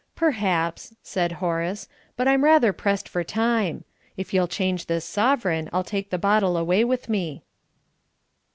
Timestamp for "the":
6.09-6.17